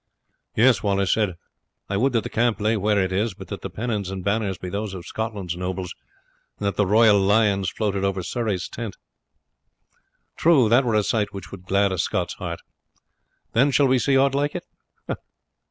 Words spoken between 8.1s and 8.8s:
Surrey's